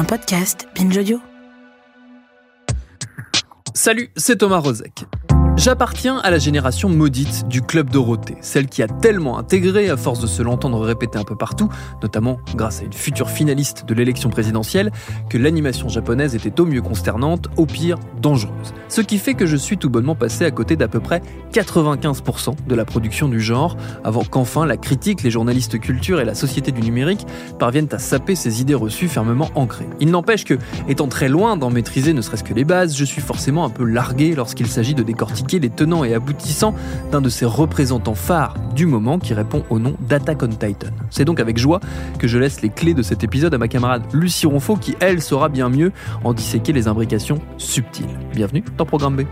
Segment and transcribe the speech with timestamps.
[0.00, 1.20] Un podcast Binge Audio.
[3.74, 5.04] Salut, c'est Thomas Rozek.
[5.56, 10.20] J'appartiens à la génération maudite du Club Dorothée, celle qui a tellement intégré, à force
[10.20, 11.68] de se l'entendre répéter un peu partout,
[12.02, 14.90] notamment grâce à une future finaliste de l'élection présidentielle,
[15.28, 18.72] que l'animation japonaise était au mieux consternante, au pire dangereuse.
[18.88, 21.20] Ce qui fait que je suis tout bonnement passé à côté d'à peu près
[21.52, 26.34] 95% de la production du genre, avant qu'enfin la critique, les journalistes culture et la
[26.34, 27.26] société du numérique
[27.58, 29.88] parviennent à saper ces idées reçues fermement ancrées.
[30.00, 30.54] Il n'empêche que,
[30.88, 33.84] étant très loin d'en maîtriser ne serait-ce que les bases, je suis forcément un peu
[33.84, 36.74] largué lorsqu'il s'agit de décortiquer les tenants et aboutissants
[37.10, 40.88] d'un de ses représentants phares du moment qui répond au nom d'Attack on Titan.
[41.10, 41.80] C'est donc avec joie
[42.18, 45.20] que je laisse les clés de cet épisode à ma camarade Lucie Ronfaux qui, elle,
[45.20, 45.92] saura bien mieux
[46.24, 48.06] en disséquer les imbrications subtiles.
[48.32, 49.22] Bienvenue dans Programme B.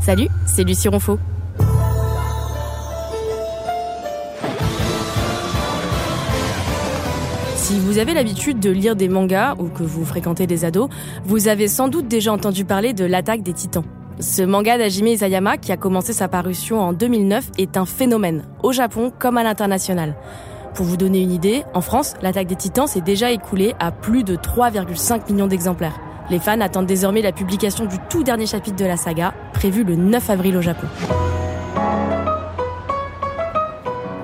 [0.00, 1.18] Salut, c'est Lucie Ronfaux.
[7.88, 10.90] Vous avez l'habitude de lire des mangas ou que vous fréquentez des ados,
[11.24, 13.82] vous avez sans doute déjà entendu parler de l'attaque des titans.
[14.20, 18.72] Ce manga d'Hajime Isayama, qui a commencé sa parution en 2009, est un phénomène, au
[18.72, 20.16] Japon comme à l'international.
[20.74, 24.22] Pour vous donner une idée, en France, l'attaque des titans s'est déjà écoulée à plus
[24.22, 25.98] de 3,5 millions d'exemplaires.
[26.28, 29.96] Les fans attendent désormais la publication du tout dernier chapitre de la saga, prévu le
[29.96, 30.88] 9 avril au Japon.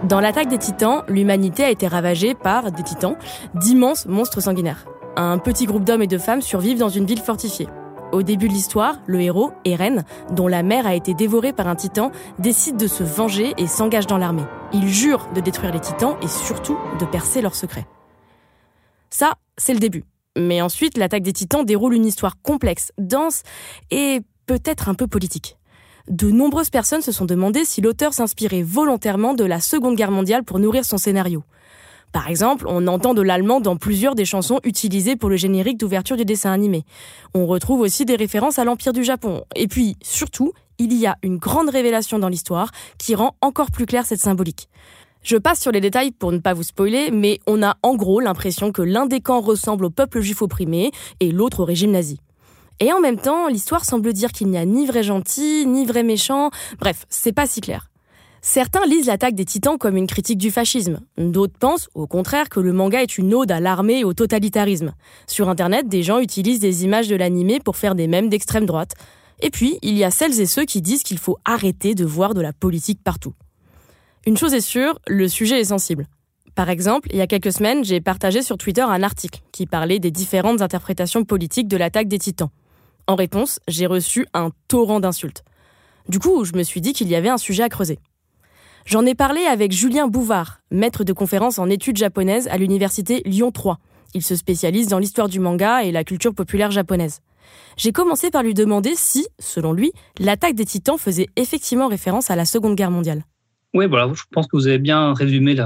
[0.04, 3.16] Dans l'attaque des titans, l'humanité a été ravagée par des titans,
[3.54, 4.84] d'immenses monstres sanguinaires.
[5.16, 7.69] Un petit groupe d'hommes et de femmes survivent dans une ville fortifiée.
[8.12, 11.75] Au début de l'histoire, le héros, Eren, dont la mère a été dévorée par un
[11.75, 14.44] titan, décide de se venger et s'engage dans l'armée.
[14.75, 17.86] Il jure de détruire les titans et surtout de percer leurs secrets.
[19.09, 20.04] Ça, c'est le début.
[20.36, 23.42] Mais ensuite, l'attaque des titans déroule une histoire complexe, dense
[23.91, 25.56] et peut-être un peu politique
[26.09, 30.44] de nombreuses personnes se sont demandé si l'auteur s'inspirait volontairement de la Seconde Guerre mondiale
[30.44, 31.42] pour nourrir son scénario.
[32.12, 36.16] Par exemple, on entend de l'allemand dans plusieurs des chansons utilisées pour le générique d'ouverture
[36.16, 36.84] du dessin animé.
[37.34, 39.44] On retrouve aussi des références à l'Empire du Japon.
[39.56, 43.86] Et puis, surtout, il y a une grande révélation dans l'histoire qui rend encore plus
[43.86, 44.69] claire cette symbolique.
[45.25, 48.21] Je passe sur les détails pour ne pas vous spoiler, mais on a en gros
[48.21, 52.21] l'impression que l'un des camps ressemble au peuple juif opprimé et l'autre au régime nazi.
[52.81, 56.03] Et en même temps, l'histoire semble dire qu'il n'y a ni vrai gentil, ni vrai
[56.03, 56.51] méchant.
[56.81, 57.91] Bref, c'est pas si clair.
[58.43, 61.01] Certains lisent l'attaque des titans comme une critique du fascisme.
[61.17, 64.93] D'autres pensent, au contraire, que le manga est une ode à l'armée et au totalitarisme.
[65.27, 68.93] Sur internet, des gens utilisent des images de l'animé pour faire des mèmes d'extrême droite.
[69.41, 72.34] Et puis, il y a celles et ceux qui disent qu'il faut arrêter de voir
[72.34, 73.33] de la politique partout.
[74.27, 76.07] Une chose est sûre, le sujet est sensible.
[76.55, 79.99] Par exemple, il y a quelques semaines, j'ai partagé sur Twitter un article qui parlait
[80.01, 82.51] des différentes interprétations politiques de l'attaque des titans.
[83.06, 85.44] En réponse, j'ai reçu un torrent d'insultes.
[86.09, 87.98] Du coup, je me suis dit qu'il y avait un sujet à creuser.
[88.87, 93.50] J'en ai parlé avec Julien Bouvard, maître de conférence en études japonaises à l'université Lyon
[93.50, 93.78] 3.
[94.15, 97.20] Il se spécialise dans l'histoire du manga et la culture populaire japonaise.
[97.76, 102.36] J'ai commencé par lui demander si, selon lui, l'attaque des titans faisait effectivement référence à
[102.36, 103.25] la Seconde Guerre mondiale.
[103.75, 105.56] Oui, voilà, je pense que vous avez bien résumé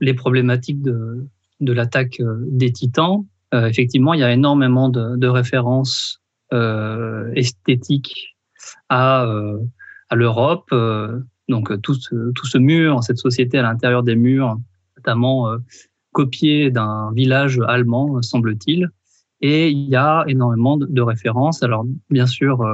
[0.00, 1.26] les problématiques de,
[1.60, 3.26] l'attaque euh, des titans.
[3.54, 8.36] Euh, effectivement, il y a énormément de références esthétique
[8.88, 9.58] à, euh,
[10.08, 10.68] à l'Europe.
[10.72, 14.58] Euh, donc tout ce, tout ce mur, cette société à l'intérieur des murs,
[14.96, 15.48] notamment
[16.10, 18.90] copié d'un village allemand, semble-t-il.
[19.42, 21.62] Et il y a énormément de, références.
[21.62, 22.66] Alors bien sûr,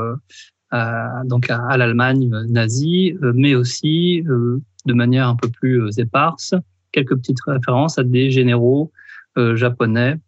[0.70, 6.54] à, donc à, l'Allemagne nazie, mais aussi de manière un peu plus éparse,
[6.92, 8.90] quelques petites références à des généraux
[9.36, 10.18] japonais,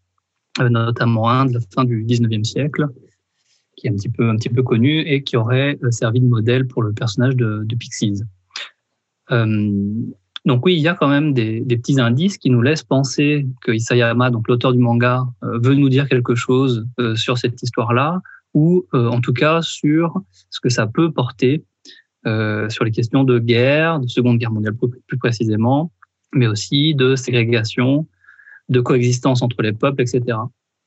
[0.60, 2.88] notamment un de la fin du 19e siècle,
[3.84, 6.92] qui est un petit peu, connu et qui aurait euh, servi de modèle pour le
[6.92, 8.22] personnage de, Pixies.
[9.30, 9.72] Euh,
[10.46, 13.72] donc oui, il y a quand même des, petits indices qui nous laissent penser que
[13.72, 18.20] Isayama, donc l'auteur du manga, euh, veut nous dire quelque chose sur cette histoire-là,
[18.54, 21.64] ou en tout cas sur ce que ça peut porter
[22.24, 24.76] sur les questions de guerre, de Seconde Guerre mondiale
[25.08, 25.90] plus précisément,
[26.32, 28.06] mais aussi de ségrégation,
[28.68, 30.38] de coexistence entre les peuples, etc.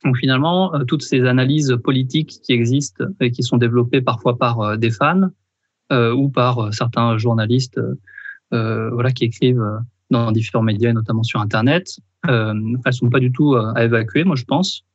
[0.04, 4.92] Donc finalement, toutes ces analyses politiques qui existent et qui sont développées parfois par des
[4.92, 5.30] fans
[5.92, 7.82] ou par certains journalistes
[8.52, 9.66] voilà, qui écrivent
[10.12, 11.98] dans différents médias, notamment sur Internet,
[12.28, 14.86] elles sont pas du tout à évacuer, moi je pense.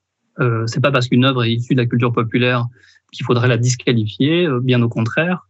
[0.41, 2.67] Euh, c'est pas parce qu'une œuvre est issue de la culture populaire
[3.13, 5.49] qu'il faudrait la disqualifier, euh, bien au contraire.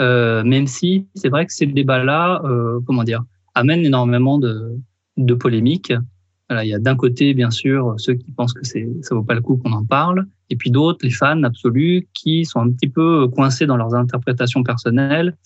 [0.00, 3.22] Euh, même si c'est vrai que ces débats-là, euh, comment dire,
[3.54, 4.76] amènent énormément de,
[5.16, 5.92] de polémiques.
[6.62, 9.34] Il y a d'un côté, bien sûr, ceux qui pensent que c'est ça vaut pas
[9.34, 12.88] le coup qu'on en parle, et puis d'autres, les fans absolus, qui sont un petit
[12.88, 15.36] peu coincés dans leurs interprétations personnelles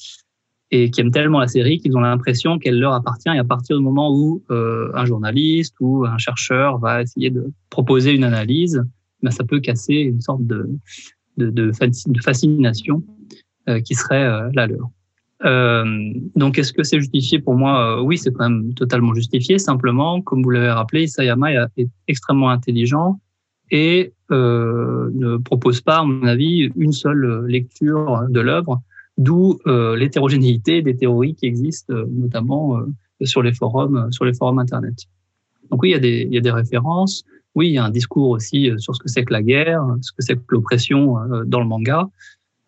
[0.71, 3.31] et qui aiment tellement la série qu'ils ont l'impression qu'elle leur appartient.
[3.31, 7.53] Et à partir du moment où euh, un journaliste ou un chercheur va essayer de
[7.71, 8.85] proposer une analyse,
[9.23, 10.69] ben ça peut casser une sorte de,
[12.23, 13.03] fascination
[13.69, 14.91] euh, qui serait euh, la leur.
[15.45, 15.85] Euh,
[16.35, 18.03] donc, est-ce que c'est justifié pour moi?
[18.03, 19.59] Oui, c'est quand même totalement justifié.
[19.59, 23.21] Simplement, comme vous l'avez rappelé, Isayama est extrêmement intelligent
[23.71, 28.83] et ne propose pas, à mon avis, une seule lecture de l'œuvre
[29.19, 34.33] D'où euh, l'hétérogénéité des théories qui existent, euh, notamment euh, sur les forums, sur les
[34.33, 34.95] forums internet.
[35.73, 37.25] Donc oui, il y a des références.
[37.57, 40.13] Oui, il y a un discours aussi sur ce que c'est que la guerre, ce
[40.13, 42.09] que c'est que l'oppression dans le manga.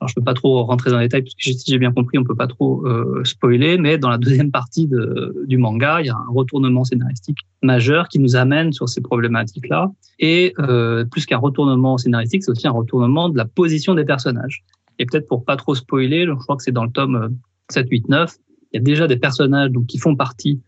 [0.00, 2.16] Alors, je peux pas trop rentrer dans les détails parce que si j'ai bien compris,
[2.16, 6.06] on peut pas trop euh, spoiler, mais dans la deuxième partie de, du manga, il
[6.06, 9.90] y a un retournement scénaristique majeur qui nous amène sur ces problématiques-là.
[10.18, 14.64] Et euh, plus qu'un retournement scénaristique, c'est aussi un retournement de la position des personnages.
[14.98, 17.36] Et peut-être pour pas trop spoiler, je crois que c'est dans le tome
[17.70, 18.36] 7, 8, 9,
[18.72, 20.60] il y a déjà des personnages donc, qui font partie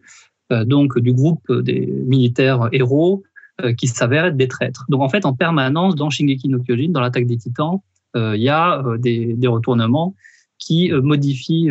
[0.52, 3.22] euh, donc du groupe des militaires héros
[3.62, 4.84] euh, qui s'avèrent être des traîtres.
[4.88, 7.80] Donc en fait, en permanence, dans Shingeki no Kyojin, dans l'attaque des titans,
[8.14, 10.14] il y a des, des, retournements
[10.58, 11.70] qui modifient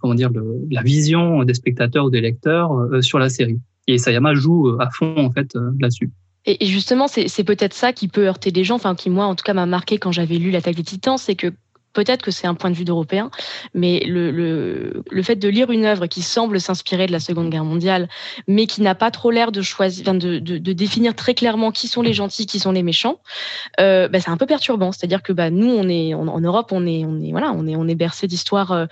[0.00, 0.30] comment dire,
[0.70, 2.70] la vision des spectateurs ou des lecteurs
[3.02, 3.60] sur la série.
[3.86, 6.10] Et Sayama joue à fond en fait là-dessus.
[6.44, 9.44] Et justement, c'est peut-être ça qui peut heurter les gens, enfin qui moi en tout
[9.44, 11.52] cas m'a marqué quand j'avais lu l'attaque des Titans, c'est que
[11.92, 13.30] peut-être que c'est un point de vue d'Européen,
[13.74, 17.50] mais le, le, le, fait de lire une œuvre qui semble s'inspirer de la Seconde
[17.50, 18.08] Guerre mondiale,
[18.48, 22.02] mais qui n'a pas trop l'air de choisir, de, de, définir très clairement qui sont
[22.02, 23.20] les gentils, qui sont les méchants,
[23.80, 24.92] euh, bah, c'est un peu perturbant.
[24.92, 27.76] C'est-à-dire que bah, nous, on est en Europe, on est, on est voilà, on est,
[27.76, 28.86] on est bercé d'histoires euh,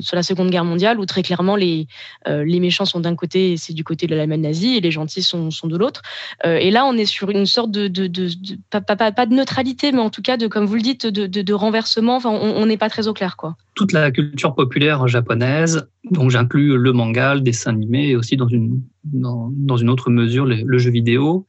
[0.00, 1.86] sur la Seconde Guerre mondiale où très clairement les,
[2.28, 4.90] euh, les méchants sont d'un côté, et c'est du côté de l'Allemagne nazie, et les
[4.90, 6.02] gentils sont, sont de l'autre.
[6.44, 8.28] Euh, et là, on est sur une sorte de, de,
[8.70, 11.54] pas, pas, pas, de neutralité, mais en tout cas de, comme vous le dites, de,
[11.54, 12.18] renversement.
[12.34, 13.56] On n'est pas très au clair, quoi.
[13.74, 18.48] Toute la culture populaire japonaise, dont j'inclus le manga, le dessin animé et aussi dans
[18.48, 21.46] une, dans, dans une autre mesure le, jeu vidéo,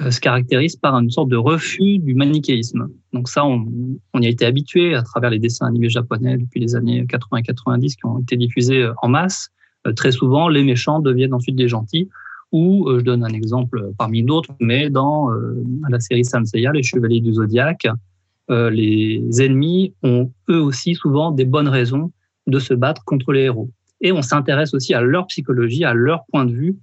[0.00, 2.88] euh, se caractérise par une sorte de refus du manichéisme.
[3.12, 3.66] Donc ça, on,
[4.12, 7.38] on y a été habitué à travers les dessins animés japonais depuis les années 80
[7.38, 9.50] et 90 qui ont été diffusés euh, en masse.
[9.86, 12.08] Euh, très souvent, les méchants deviennent ensuite des gentils.
[12.52, 15.28] Ou, je donne un exemple parmi d'autres, mais dans
[15.88, 17.88] la série Sanseiya, les Chevaliers du Zodiaque,
[18.50, 22.12] euh, les ennemis ont eux aussi souvent des bonnes raisons
[22.46, 23.70] de se battre contre les héros.
[24.00, 26.76] Et on s'intéresse aussi à leur psychologie, à leur point de vue.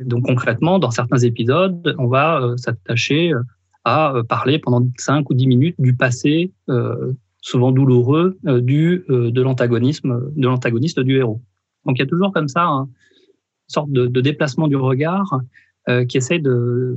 [0.00, 3.42] Donc concrètement, dans certains épisodes, on va euh, s'attacher euh,
[3.84, 6.52] à parler pendant 5 ou 10 minutes du passé,
[7.40, 11.40] souvent douloureux, du, de l'antagonisme, de l'antagoniste du héros.
[11.86, 12.82] Donc il y a toujours comme ça hein,
[13.68, 15.38] une sorte de, déplacement du regard euh,
[16.08, 16.96] qui essaie de,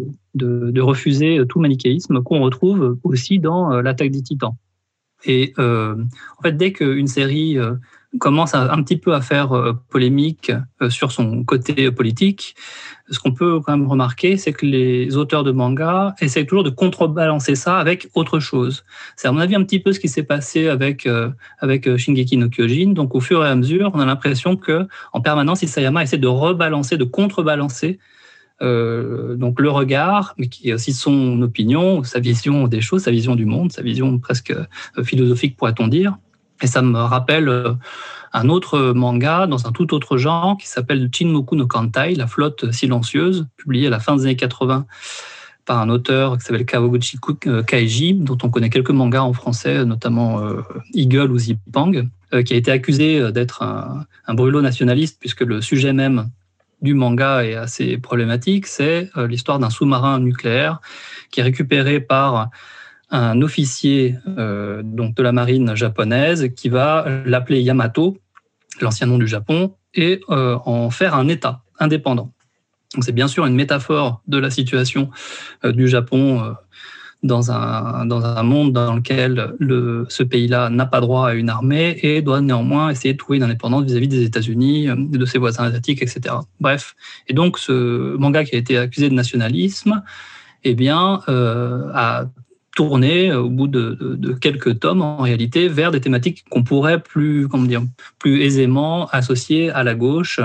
[0.81, 4.55] refuser tout manichéisme qu'on retrouve aussi dans euh, l'attaque des titans.
[5.23, 5.95] Et euh,
[6.39, 7.73] en fait, dès qu'une série euh,
[8.19, 9.53] commence un petit peu à faire
[9.89, 10.51] polémique
[10.89, 12.55] sur son côté politique,
[13.09, 16.71] ce qu'on peut quand même remarquer, c'est que les auteurs de manga essaient toujours de
[16.71, 18.83] contrebalancer ça avec autre chose.
[19.15, 21.07] C'est à mon avis un petit peu ce qui s'est passé avec
[21.59, 22.91] avec Shingeki no Kyojin.
[22.91, 26.27] Donc au fur et à mesure, on a l'impression que en permanence, Isayama essaie de
[26.27, 27.97] rebalancer, de contrebalancer
[28.61, 33.11] euh, donc le regard, mais qui est aussi son opinion, sa vision des choses, sa
[33.11, 36.17] vision du monde, sa vision presque euh, philosophique pourrait-on dire.
[36.61, 37.73] Et ça me rappelle euh,
[38.33, 42.71] un autre manga dans un tout autre genre qui s'appelle Chinmoku no Kantai, la flotte
[42.71, 44.85] silencieuse, publié à la fin des années 80
[45.65, 47.17] par un auteur qui s'appelle Kawaguchi
[47.67, 50.41] Kaiji, dont on connaît quelques mangas en français, notamment
[50.93, 51.91] Eagle ou Zipang,
[52.45, 56.31] qui a été accusé d'être un, un brûlot nationaliste puisque le sujet même
[56.81, 60.81] du manga est assez problématique, c'est euh, l'histoire d'un sous-marin nucléaire
[61.29, 62.49] qui est récupéré par
[63.09, 68.17] un officier euh, donc de la marine japonaise qui va l'appeler Yamato,
[68.79, 72.31] l'ancien nom du Japon, et euh, en faire un État indépendant.
[73.01, 75.09] C'est bien sûr une métaphore de la situation
[75.63, 76.55] du Japon
[77.23, 81.49] dans un, dans un monde dans lequel le, ce pays-là n'a pas droit à une
[81.49, 85.37] armée et doit néanmoins essayer de trouver une indépendance vis-à-vis des États-Unis, euh, de ses
[85.37, 86.35] voisins asiatiques, etc.
[86.59, 86.95] Bref.
[87.27, 90.01] Et donc, ce manga qui a été accusé de nationalisme
[90.63, 92.25] eh bien, a
[92.75, 97.65] tourné au bout de, quelques tomes en réalité vers des thématiques qu'on pourrait plus comment
[97.65, 97.81] dire
[98.17, 100.39] plus aisément associer à la gauche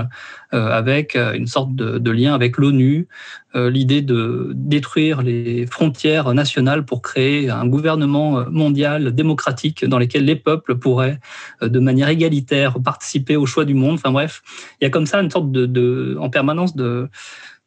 [0.52, 3.06] euh, avec euh, une sorte de, lien avec l'ONU
[3.54, 10.25] euh, l'idée de détruire les frontières nationales pour créer un gouvernement mondial démocratique dans lequel
[10.25, 11.21] les peuples pourraient
[11.62, 13.95] de manière égalitaire participer au choix du monde.
[13.95, 14.42] Enfin bref
[14.80, 17.09] il y a comme ça une sorte de, de en permanence de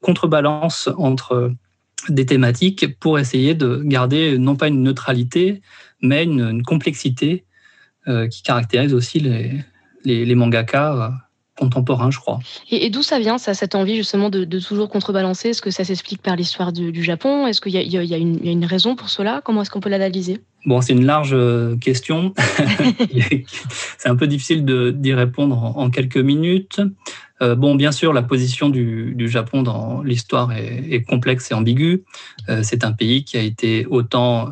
[0.01, 1.53] contrebalance entre
[2.07, 5.61] des thématiques pour essayer de garder non pas une neutralité,
[6.01, 7.45] mais une, complexité
[8.07, 9.51] euh, qui caractérise aussi les,
[10.05, 11.09] les, mangaka euh,
[11.57, 12.39] contemporains, je crois.
[12.71, 15.49] Et, d'où ça vient, ça, cette envie justement de, toujours contrebalancer?
[15.49, 17.47] Est-ce que ça s'explique par l'histoire du, Japon?
[17.47, 19.41] Est-ce qu'il y, y, a une raison pour cela?
[19.43, 20.39] Comment est-ce qu'on peut l'analyser?
[20.65, 22.33] Bon, c'est une large euh, question.
[23.97, 26.81] c'est un peu difficile d'y répondre en, quelques minutes.
[27.41, 32.03] Euh, bon, bien sûr, la position du, Japon dans l'histoire est, complexe et ambiguë.
[32.50, 34.51] Euh, c'est un pays qui a été autant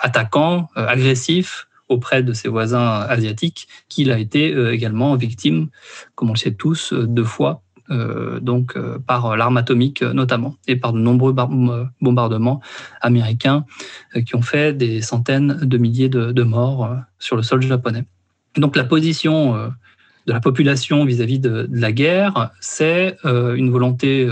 [0.00, 5.68] attaquant, agressif auprès de ses voisins asiatiques qu'il a été également victime,
[6.14, 10.76] comme on le sait tous, deux fois euh, donc euh, par l'arme atomique notamment, et
[10.76, 11.34] par de nombreux
[12.00, 12.60] bombardements
[13.02, 13.66] américains
[14.16, 18.04] euh, qui ont fait des centaines de milliers de, morts sur le sol japonais.
[18.56, 19.70] Donc la position
[20.26, 24.28] de la population vis-à-vis de, la guerre, c'est une volonté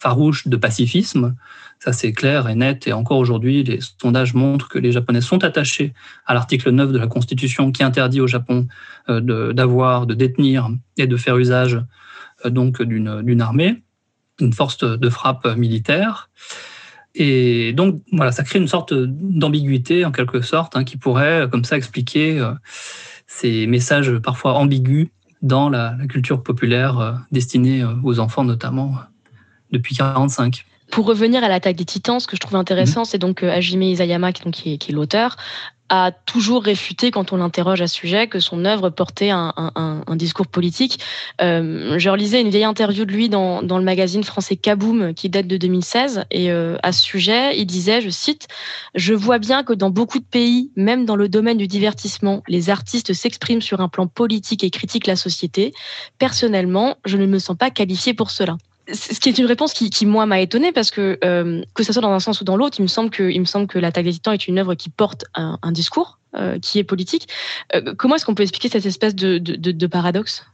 [0.00, 1.34] farouche de pacifisme.
[1.80, 2.86] Ça, c'est clair et net.
[2.86, 5.92] Et encore aujourd'hui, les sondages montrent que les Japonais sont attachés
[6.26, 8.68] à l'article 9 de la Constitution qui interdit au Japon
[9.08, 11.80] d'avoir, de détenir et de faire usage
[12.44, 13.82] donc d'une armée,
[14.40, 16.30] une force de frappe militaire.
[17.14, 21.64] Et donc, voilà, ça crée une sorte d'ambiguïté, en quelque sorte, hein, qui pourrait, comme
[21.64, 22.52] ça, expliquer euh,
[23.26, 25.08] ces messages parfois ambigus
[25.44, 28.94] dans la, culture populaire euh, destinée euh, aux enfants, notamment,
[29.70, 30.64] depuis 1945.
[30.90, 33.06] Pour revenir à l'attaque des titans, ce que je trouve intéressant, mmh.
[33.06, 34.92] c'est donc Hajime Isayama, qui est qui
[35.88, 39.52] a toujours réfuté, quand on l'interroge à ce sujet, que son œuvre portait un,
[40.16, 41.00] discours politique.
[41.42, 45.46] Euh, je relisais une vieille interview de lui dans, le magazine français Kaboom, qui date
[45.46, 48.48] de 2016, et euh, à ce sujet, il disait, je cite,
[48.94, 52.70] Je vois bien que dans beaucoup de pays, même dans le domaine du divertissement, les
[52.70, 55.72] artistes s'expriment sur un plan politique et critiquent la société.
[56.18, 58.56] Personnellement, je ne me sens pas qualifié pour cela
[58.92, 62.02] ce qui est une réponse qui, moi, m'a étonnée parce que, euh, que ce soit
[62.02, 64.04] dans un sens ou dans l'autre, il me semble que, il me semble que l'attaque
[64.04, 67.28] des titans est une œuvre qui porte un, discours euh, qui est politique.
[67.74, 70.46] Euh, comment est-ce qu'on peut expliquer cette espèce de, de, paradoxe?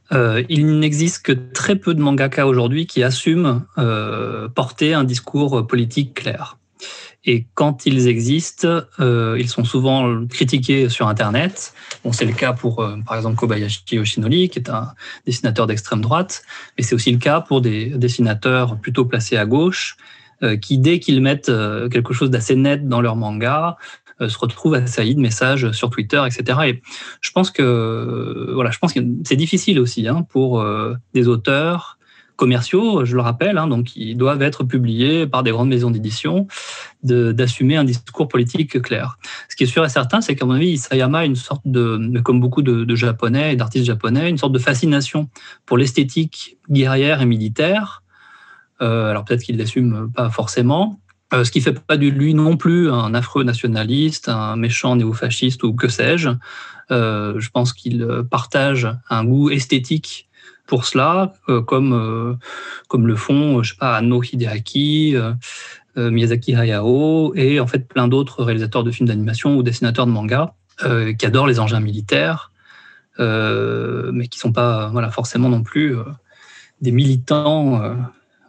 [0.48, 3.62] Il n'existe que très peu de mangaka aujourd'hui qui assument
[4.54, 6.56] porter un discours politique clair.
[7.24, 11.74] Et quand ils existent, euh, ils sont souvent critiqués sur Internet.
[12.02, 14.94] Bon, c'est le cas pour, euh, par exemple, Kobayashi Yoshinori, qui est un
[15.26, 16.42] dessinateur d'extrême droite,
[16.76, 19.96] mais c'est aussi le cas pour des dessinateurs plutôt placés à gauche,
[20.42, 23.76] euh, qui, dès qu'ils mettent euh, quelque chose d'assez net dans leur manga,
[24.22, 26.58] euh, se retrouvent assaillis de messages sur Twitter, etc.
[26.66, 26.82] Et
[27.20, 30.64] je pense que, voilà, je pense que c'est difficile aussi hein, pour
[31.12, 31.98] des auteurs
[32.40, 36.46] commerciaux, je le rappelle, hein, donc ils doivent être publiés par des grandes maisons d'édition,
[37.02, 39.18] d'assumer un discours politique clair.
[39.50, 42.18] Ce qui est sûr et certain, c'est qu'à mon avis, Isayama a une sorte de,
[42.24, 45.28] comme beaucoup de, japonais et d'artistes japonais, une sorte de fascination
[45.66, 48.02] pour l'esthétique guerrière et militaire.
[48.80, 50.98] Euh, alors peut-être qu'il l'assume pas forcément,
[51.34, 55.62] euh, ce qui fait pas de lui non plus un affreux nationaliste, un méchant néo-fasciste
[55.62, 56.30] ou que sais-je.
[56.90, 60.29] Euh, je pense qu'il partage un goût esthétique
[60.70, 62.34] pour cela, euh, comme, euh,
[62.86, 65.32] comme le font, je sais pas, Anno Hideaki, euh,
[65.96, 70.54] Miyazaki Hayao et en fait plein d'autres réalisateurs de films d'animation ou dessinateurs de manga
[71.18, 72.52] qui adorent les engins militaires,
[73.18, 75.94] mais qui sont pas voilà forcément non plus
[76.80, 77.82] des militants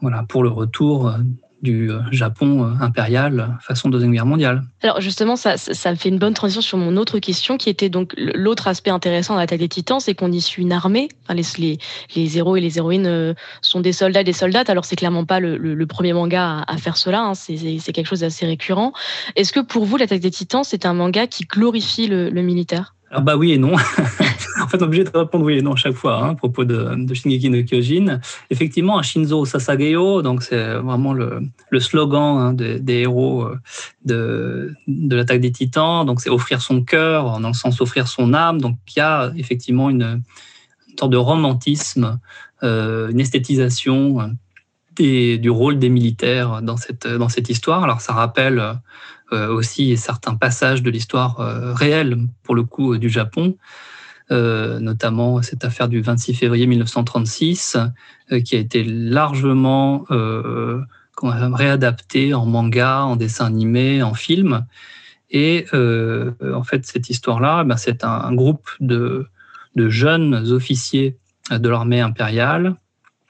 [0.02, 1.14] voilà pour le retour
[1.62, 4.64] du euh, Japon euh, impérial façon Deuxième Guerre mondiale.
[4.82, 7.90] Alors justement, ça, ça me fait une bonne transition sur mon autre question, qui était
[7.90, 11.10] donc l'autre aspect intéressant de l'attaque des Titans, c'est qu'on suit une armée.
[11.30, 11.78] les, les,
[12.16, 14.70] les, héros et les héroïnes euh, sont des soldats, des soldates.
[14.70, 17.22] Alors c'est clairement pas le, premier manga à, faire cela.
[17.22, 17.34] Hein.
[17.36, 18.94] C'est quelque chose d'assez récurrent.
[19.36, 22.94] Est-ce que pour vous, l'attaque des Titans, c'est un manga qui glorifie le militaire?
[23.12, 23.74] Alors bah oui et non.
[24.62, 26.96] en fait, obligé de répondre oui et non à chaque fois hein, à propos de,
[26.96, 28.22] de, Shingeki no Kyojin.
[28.50, 35.42] Effectivement, un Shinzo Sasageyo, donc c'est vraiment le, slogan hein, des, héros euh, de, l'attaque
[35.42, 36.06] des Titans.
[36.06, 38.62] Donc c'est offrir son cœur, dans le sens offrir son âme.
[38.62, 40.24] Donc il y a effectivement une,
[40.90, 42.18] une sorte de romantisme,
[42.64, 47.84] euh, une esthétisation euh, du rôle des militaires dans cette dans cette histoire.
[47.84, 48.62] Alors ça rappelle
[49.32, 53.58] aussi certains passages de l'histoire euh, réelle, pour le coup, du Japon.
[54.32, 57.78] Euh, notamment cette affaire du 26 février 1936,
[58.46, 60.06] qui a été largement
[61.16, 64.66] qu'on a réadapté en manga, en dessin animé, en film.
[65.32, 69.28] Et en fait, cette histoire-là, ben, c'est un, groupe de
[69.76, 71.18] jeunes officiers
[71.52, 72.78] de l'armée impériale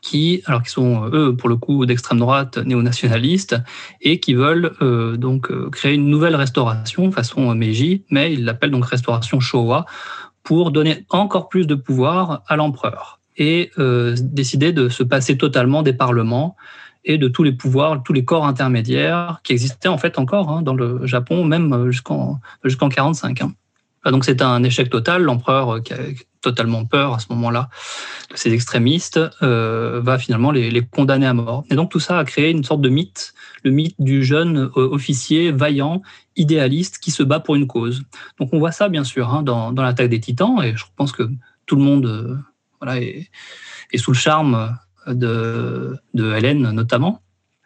[0.01, 3.55] qui, alors qui sont eux pour le coup d'extrême droite néo-nationalistes
[4.01, 8.71] et qui veulent euh, donc euh, créer une nouvelle restauration façon Meiji, mais ils l'appellent
[8.71, 9.85] donc restauration Showa
[10.43, 15.83] pour donner encore plus de pouvoir à l'empereur et euh, décider de se passer totalement
[15.83, 16.55] des parlements
[17.05, 20.61] et de tous les pouvoirs, tous les corps intermédiaires qui existaient en fait encore hein,
[20.61, 23.41] dans le Japon, même jusqu'en jusqu'en 45.
[23.41, 23.53] Hein.
[24.05, 25.23] Donc c'est un échec total.
[25.23, 25.97] L'empereur qui a
[26.41, 27.69] totalement peur à ce moment-là
[28.31, 31.63] de ces extrémistes, euh, va finalement les, condamner à mort.
[31.69, 34.89] Et donc tout ça a créé une sorte de mythe, le mythe du jeune euh,
[34.91, 36.01] officier vaillant,
[36.35, 38.03] idéaliste, qui se bat pour une cause.
[38.39, 41.29] Donc on voit ça bien sûr hein, dans, l'attaque des titans, et je pense que
[41.65, 44.77] tout le monde euh, est, sous le charme
[45.07, 47.21] de, Hélène notamment.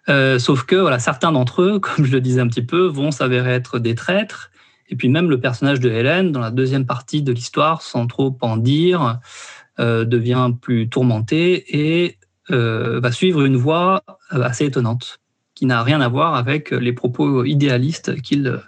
[0.07, 3.11] Euh, sauf que voilà, certains d'entre eux, comme je le disais un petit peu, vont
[3.11, 4.51] s'avérer être des traîtres
[4.89, 8.37] et puis même le personnage de Hélène, dans la deuxième partie de l'histoire, sans trop
[8.41, 9.19] en dire,
[9.79, 12.17] euh, devient plus tourmenté et
[12.51, 15.19] euh, va suivre une voie assez étonnante,
[15.55, 18.61] qui n'a rien à voir avec les propos idéalistes qu'il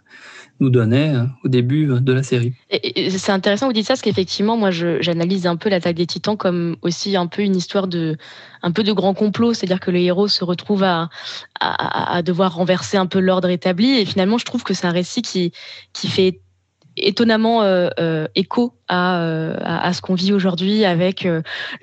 [0.60, 2.54] nous donnait euh, au début de la série.
[2.72, 6.78] C'est intéressant vous dites ça parce qu'effectivement moi j'analyse un peu l'attaque des Titans comme
[6.82, 8.18] aussi un peu une histoire de
[8.64, 11.10] un peu de grand complot, c'est-à-dire que les héros se retrouvent à,
[11.60, 14.92] à, à devoir renverser un peu l'ordre établi et finalement je trouve que c'est un
[14.92, 15.52] récit qui
[15.94, 16.42] qui fait
[16.98, 21.28] étonnamment euh, euh, écho à, euh, à, ce qu'on vit aujourd'hui avec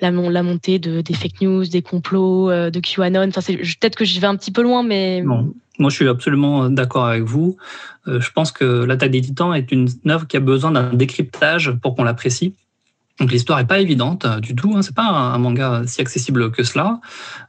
[0.01, 3.29] la, montée de, des fake news, des complots, de QAnon.
[3.29, 5.23] Enfin, peut-être que j'y vais un petit peu loin, mais...
[5.77, 7.57] Moi, je suis absolument d'accord avec vous.
[8.07, 11.95] je pense que l'attaque des titans est une œuvre qui a besoin d'un décryptage pour
[11.95, 12.53] qu'on l'apprécie.
[13.19, 14.73] Donc l'histoire est pas évidente euh, du tout.
[14.75, 14.81] Hein.
[14.81, 16.99] C'est pas un, manga si accessible que cela.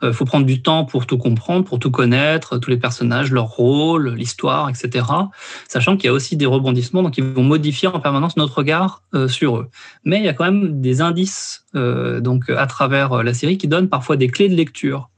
[0.03, 3.33] Il euh, faut prendre du temps pour tout comprendre, pour tout connaître, tous les personnages,
[3.33, 5.07] leur rôle, l'histoire, etc.
[5.69, 9.03] Sachant qu'il y a aussi des rebondissements, donc ils vont modifier en permanence notre regard
[9.15, 9.69] euh, sur eux.
[10.05, 13.91] Mais il y a quand même des indices donc à travers la série qui donnent
[13.91, 15.11] parfois des clés de lecture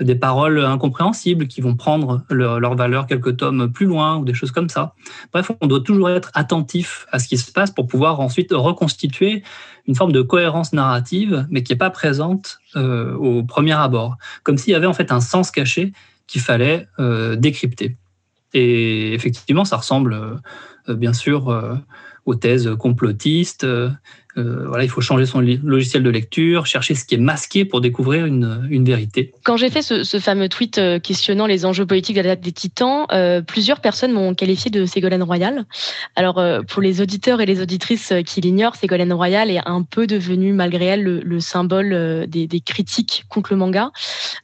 [0.00, 4.34] des paroles incompréhensibles qui vont prendre leur, leur, valeur quelques tomes plus loin ou des
[4.34, 4.94] choses comme ça.
[5.32, 9.42] Bref, on doit toujours être attentif à ce qui se passe pour pouvoir ensuite reconstituer
[9.86, 14.58] une forme de cohérence narrative, mais qui n'est pas présente euh, au premier abord, comme
[14.58, 15.92] s'il y avait en fait un sens caché
[16.26, 17.96] qu'il fallait euh, décrypter.
[18.54, 20.14] Et effectivement, ça ressemble
[20.88, 21.82] euh, bien sûr
[22.26, 23.66] aux thèses complotistes,
[24.36, 28.66] il faut changer son logiciel de lecture, chercher ce qui est masqué pour découvrir une,
[28.70, 29.32] une vérité.
[29.44, 32.52] Quand j'ai fait ce, fameux tweet euh, questionnant les enjeux politiques de la date des
[32.52, 35.64] Titans, euh, plusieurs personnes m'ont qualifié de Ségolène Royal.
[36.16, 40.06] Alors, euh, pour les auditeurs et les auditrices qui l'ignorent, Ségolène Royal est un peu
[40.06, 43.90] devenue, malgré elle, le, le symbole des, des, critiques contre le manga,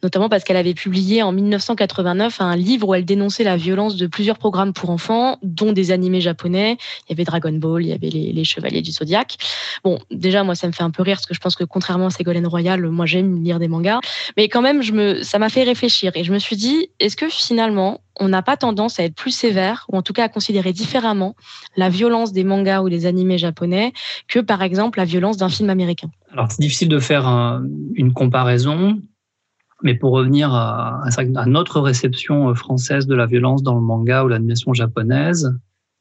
[0.03, 4.07] notamment parce qu'elle avait publié en 1989 un livre où elle dénonçait la violence de
[4.07, 6.77] plusieurs programmes pour enfants, dont des animés japonais.
[7.09, 9.37] Il y avait Dragon Ball, il y avait les, les Chevaliers du Zodiaque.
[9.85, 12.07] Bon, déjà, moi, ça me fait un peu rire parce que je pense que contrairement
[12.07, 14.01] à Ségolène Royal, moi, j'aime lire des mangas.
[14.37, 17.17] Mais quand même, je me, ça m'a fait réfléchir et je me suis dit, est-ce
[17.17, 20.29] que finalement, on n'a pas tendance à être plus sévère ou en tout cas à
[20.29, 21.35] considérer différemment
[21.77, 23.93] la violence des mangas ou des animés japonais
[24.29, 26.11] que, par exemple, la violence d'un film américain?
[26.33, 27.65] Alors, c'est difficile de faire un,
[27.95, 29.01] une comparaison.
[29.83, 34.29] Mais pour revenir à, à, notre réception française de la violence dans le manga ou
[34.29, 35.55] l'animation japonaise,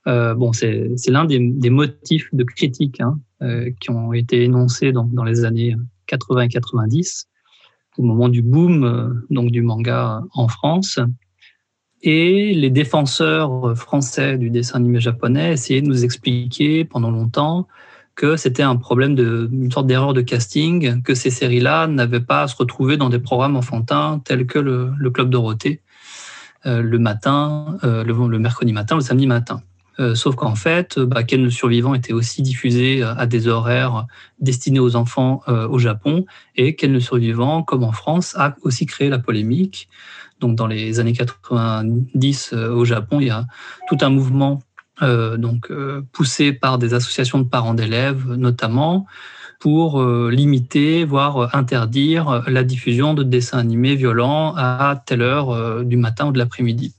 [0.08, 4.92] euh, bon, c'est l'un des, des, motifs de critique hein, euh, qui ont été énoncés
[4.92, 5.76] dans, les années
[6.08, 7.28] 80 et 90,
[7.98, 11.00] au moment du boom euh, donc du manga en France.
[12.02, 17.68] Et les défenseurs français du dessin animé japonais essayaient de nous expliquer pendant longtemps
[18.16, 22.44] que c'était un problème de une sorte d'erreur de casting, que ces séries-là n'avaient pas
[22.44, 25.82] à se retrouver dans des programmes enfantins tels que le, le Club Dorothée
[26.66, 29.62] euh, le matin, euh, le, le mercredi matin, le samedi matin.
[30.00, 33.48] Euh, sauf qu'en fait, euh, bah, Ken le survivant était aussi diffusé euh, à des
[33.48, 34.08] horaires
[34.40, 39.10] destinés aux enfants au Japon, et Ken le survivant, comme en France, a aussi créé
[39.10, 39.90] la polémique.
[40.40, 43.46] Donc, dans les années 90 au Japon, il y a
[43.90, 44.62] tout un mouvement
[45.02, 45.72] donc
[46.14, 49.06] poussé par des associations de parents d'élèves, notamment,
[49.60, 56.28] pour limiter, voire interdire la diffusion de dessins animés violents à telle heure du matin
[56.28, 56.94] ou de l'après-midi.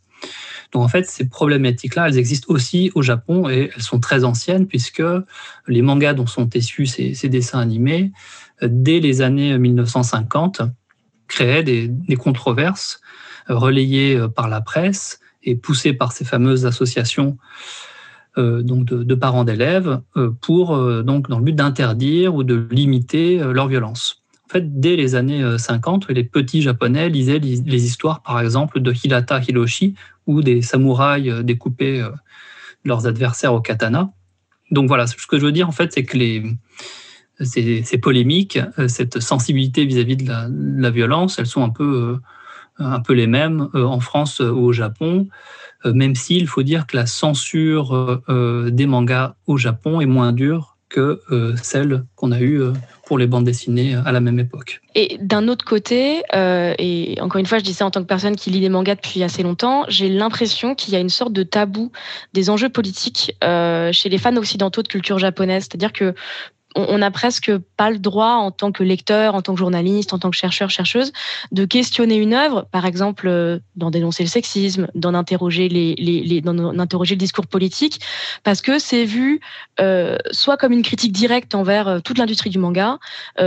[0.73, 4.67] Donc en fait, ces problématiques-là, elles existent aussi au Japon et elles sont très anciennes
[4.67, 5.03] puisque
[5.67, 8.13] les mangas dont sont issus ces, dessins animés,
[8.63, 10.63] euh, dès les années 1950,
[11.27, 13.01] créaient des, controverses
[13.49, 17.39] euh, relayées euh, par la presse et poussées par ces fameuses associations
[18.37, 20.01] donc de, parents d'élèves
[20.41, 24.23] pour donc dans le but d'interdire ou de limiter leur violence.
[24.45, 28.81] En En fait, dès les années 50, les petits japonais lisaient les histoires, par exemple,
[28.81, 29.95] de Hirata Hiroshi,
[30.31, 32.03] où des samouraïs découpaient
[32.85, 34.11] leurs adversaires au katana.
[34.71, 36.45] Donc voilà, ce que je veux dire, en fait, c'est que les,
[37.41, 40.27] ces, polémiques, cette sensibilité vis-à-vis de,
[40.81, 42.19] la, violence, elles sont un peu,
[42.79, 45.29] un peu les mêmes en France ou au Japon.
[45.87, 50.07] Euh, même s'il faut dire que la censure euh, euh, des mangas au Japon est
[50.07, 51.21] moins dure que
[51.63, 52.65] celle qu'on a eue
[53.11, 54.83] pour les bandes dessinées à la même époque.
[54.95, 58.37] Et d'un autre côté, et encore une fois, je dis ça en tant que personne
[58.37, 61.43] qui lit des mangas depuis assez longtemps, j'ai l'impression qu'il y a une sorte de
[61.43, 61.91] tabou
[62.35, 65.65] des enjeux politiques chez les fans occidentaux de culture japonaise.
[65.65, 66.15] C'est-à-dire que
[66.77, 70.19] on n'a presque pas le droit en tant que lecteur, en tant que journaliste, en
[70.19, 71.13] tant que chercheur, chercheuse,
[71.51, 76.43] de questionner une œuvre, par exemple, euh, d'en dénoncer le sexisme, d'en interroger les,
[76.79, 78.01] interroger le discours politique,
[78.45, 79.41] parce que c'est vu
[79.81, 82.99] euh, soit comme une critique directe envers euh, toute l'industrie du manga,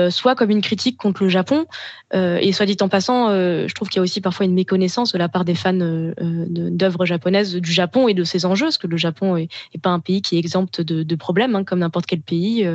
[0.09, 1.65] soit comme une critique contre le Japon.
[2.13, 5.17] et soit dit en passant, je trouve qu'il y a aussi parfois une méconnaissance de
[5.17, 8.97] la part des fans d'œuvres japonaises du Japon et de ses enjeux, parce que le
[8.97, 9.49] Japon est,
[9.81, 12.67] pas un pays qui est exempt de, problèmes, hein, comme n'importe quel pays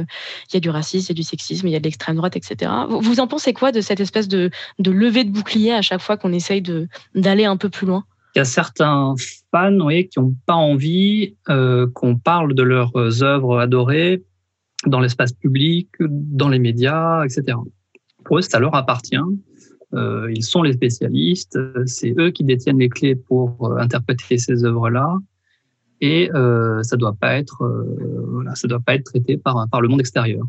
[0.50, 2.16] il y a du racisme, il y a du sexisme, il y a de l'extrême
[2.16, 2.70] droite, etc.
[2.88, 6.32] Vous en pensez quoi de cette espèce de, levée de bouclier à chaque fois qu'on
[6.32, 6.62] essaye
[7.14, 8.04] d'aller un peu plus loin?
[8.34, 9.14] Il y a certains
[9.50, 14.22] fans qui n'ont pas envie euh, qu'on parle de leurs œuvres adorées
[14.86, 17.58] dans l'espace public, dans les médias, etc.
[18.24, 19.16] Pour eux, ça leur appartient.
[19.94, 21.58] Euh, ils sont les spécialistes.
[21.86, 25.18] C'est eux qui détiennent les clés pour euh, interpréter ces œuvres-là
[26.00, 29.80] et euh, ça doit pas être euh, voilà, ça doit pas être traité par par
[29.80, 30.44] le monde extérieur.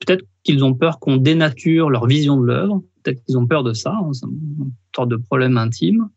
[0.00, 2.82] Peut-être qu'ils ont peur qu'on dénature leur vision de l'œuvre.
[3.02, 3.92] Peut-être qu'ils ont peur de ça.
[3.92, 6.08] Hein, c'est une sorte de problème intime.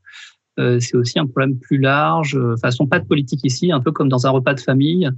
[0.60, 2.36] Euh, c'est aussi un problème plus large.
[2.36, 5.10] Euh, façon pas de politique ici, un peu comme dans un repas de famille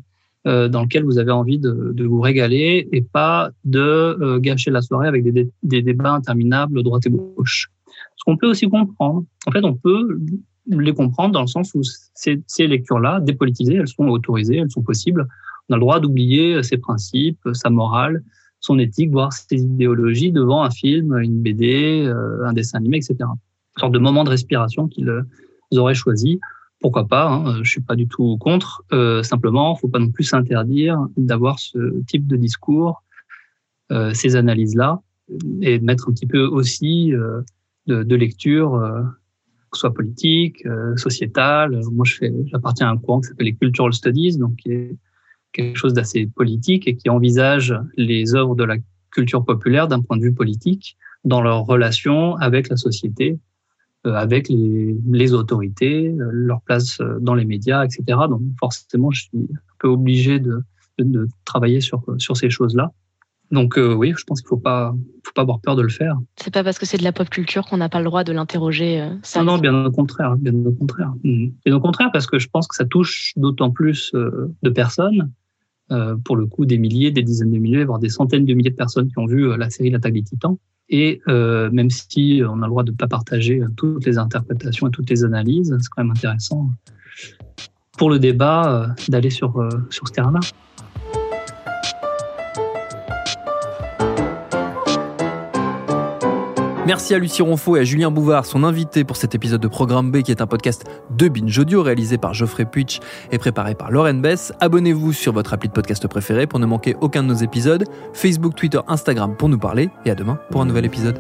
[0.46, 4.72] euh, dans lequel vous avez envie de, de vous régaler et pas de euh, gâcher
[4.72, 7.72] la soirée avec des, des débats interminables droite et gauche.
[8.16, 9.26] Ce qu'on peut aussi comprendre.
[9.48, 10.20] En fait, on peut
[10.68, 11.82] les comprendre dans le sens où
[12.14, 15.28] ces, lectures-là, dépolitisées, elles sont autorisées, elles sont possibles.
[15.70, 18.24] On a le droit d'oublier ses principes, sa morale,
[18.60, 23.16] son éthique, voire ses idéologies devant un film, une BD, euh, un dessin animé, etc.
[23.22, 25.24] Une sorte de moment de respiration qu'ils euh,
[25.78, 26.40] auraient choisi.
[26.84, 28.84] Pourquoi pas hein, Je suis pas du tout contre.
[28.92, 33.04] Euh, simplement, faut pas non plus s'interdire d'avoir ce type de discours,
[33.94, 35.00] euh, ces analyses-là,
[35.62, 37.42] et mettre un petit peu aussi euh,
[37.88, 38.78] de, lecture
[39.78, 41.80] soit politique, euh, sociétal.
[41.92, 44.96] Moi, je fais, j'appartiens à un courant qui s'appelle les Cultural Studies, donc qui est
[45.52, 48.76] quelque chose d'assez politique et qui envisage les œuvres de la
[49.12, 53.40] culture populaire d'un point de vue politique dans leur relation avec la société,
[54.06, 58.04] euh, avec les, les autorités, euh, leur place euh, dans les médias, etc.
[58.30, 60.62] Donc forcément, je suis un peu obligé de,
[61.00, 62.92] de, de travailler sur, sur ces choses-là.
[63.54, 66.18] Donc euh, oui, je pense qu'il faut pas, faut pas avoir peur de le faire.
[66.38, 68.34] C'est pas parce que c'est de la pop culture qu'on n'a pas le droit de
[68.34, 69.00] l'interroger.
[69.00, 71.14] Euh, non, non, bien au contraire, bien au contraire.
[71.24, 71.50] Mmh.
[71.64, 75.32] Bien au contraire, parce que je pense que ça touche d'autant plus euh, de personnes,
[75.92, 78.72] euh, pour le coup des milliers, des dizaines de milliers, voire des centaines de milliers
[78.72, 80.58] de personnes qui ont vu la série L'attaque des Titans.
[80.90, 84.92] Et même si on a le droit de ne pas partager toutes les interprétations et
[84.92, 86.70] toutes les analyses, c'est quand même intéressant
[87.98, 90.42] pour le débat d'aller sur sur ce terrain-là.
[96.86, 100.12] Merci à Lucie Ronfaux et à Julien Bouvard, son invité pour cet épisode de Programme
[100.12, 103.00] B, qui est un podcast de Binge Audio réalisé par Geoffrey Puitch
[103.32, 104.52] et préparé par Lauren Bess.
[104.60, 107.86] Abonnez-vous sur votre appli de podcast préféré pour ne manquer aucun de nos épisodes.
[108.14, 109.90] Facebook, Twitter, Instagram pour nous parler.
[110.06, 111.18] Et à demain pour un nouvel épisode.